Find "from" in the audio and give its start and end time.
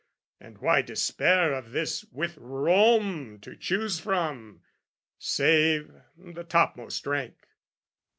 3.99-4.63